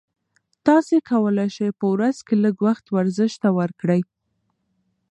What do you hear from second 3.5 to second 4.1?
ورکړئ.